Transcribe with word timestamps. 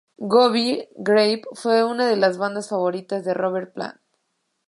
Moby 0.17 0.87
Grape 0.97 1.43
fue 1.53 1.83
una 1.83 2.07
de 2.07 2.15
las 2.15 2.39
bandas 2.39 2.69
favoritas 2.69 3.23
de 3.23 3.35
Robert 3.35 3.71
Plant. 3.71 4.01